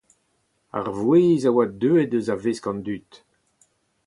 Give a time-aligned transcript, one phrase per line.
[0.77, 3.11] Ar vouezh a oa deuet eus a-vesk an dud.